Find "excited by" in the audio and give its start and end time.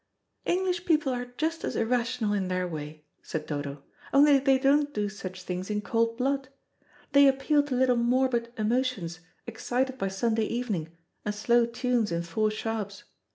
9.45-10.07